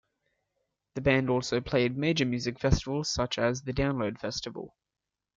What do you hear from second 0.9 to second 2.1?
The band also played